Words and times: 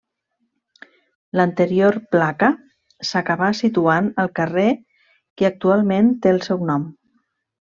L'anterior 1.39 1.97
placa 2.15 2.49
s'acabà 3.09 3.51
situant 3.59 4.09
al 4.25 4.33
carrer 4.41 4.65
que 5.43 5.49
actualment 5.51 6.11
té 6.25 6.35
el 6.39 6.43
seu 6.49 6.67
nom. 6.73 6.91